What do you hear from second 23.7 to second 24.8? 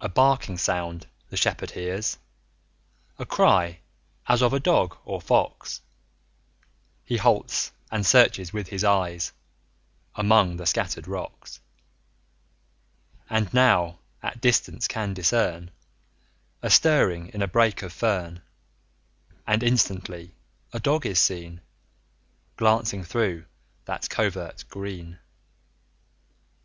that covert